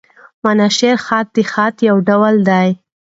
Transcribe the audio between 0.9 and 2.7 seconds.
خط؛ د خط یو ډول دﺉ.